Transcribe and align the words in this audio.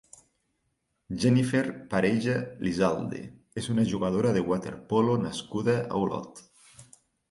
Jennifer 1.23 1.61
Pareja 1.91 2.39
Lisalde 2.69 3.23
és 3.63 3.71
una 3.77 3.89
jugadora 3.95 4.35
de 4.41 4.47
waterpolo 4.51 5.23
nascuda 5.31 5.81
a 5.89 6.07
Olot. 6.07 6.49